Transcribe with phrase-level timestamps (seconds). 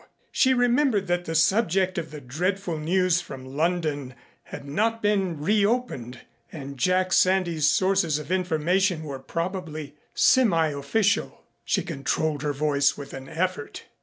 [0.31, 6.21] She remembered that the subject of the dreadful news from London had not been reopened
[6.51, 11.41] and Jack Sandys' sources of information were probably semiofficial.
[11.63, 13.83] She controlled her voice with an effort.